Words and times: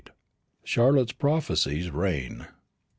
CHARLOTTE 0.63 1.19
PROPHESIES 1.19 1.91
RAIN. 1.91 2.47